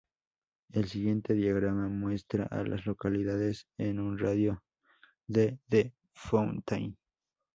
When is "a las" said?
2.45-2.87